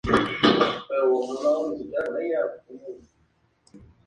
Mientras 0.03 0.41
tanto, 0.41 1.09
Bosón 1.11 1.73
huyó 1.73 1.99
a 1.99 2.65
Provenza. 2.65 3.09